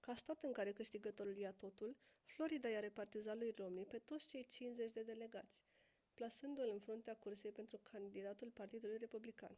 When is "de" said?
4.92-5.02